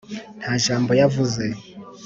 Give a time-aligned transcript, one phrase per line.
[0.39, 1.43] nta jambo yavuze.